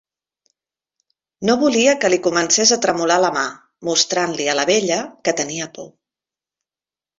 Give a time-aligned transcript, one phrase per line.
[1.49, 3.45] No volia que li comences a tremolar la mà,
[3.91, 5.89] mostrant-li a la vella que tenia por.